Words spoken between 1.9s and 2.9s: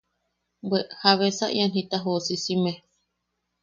joosisimne?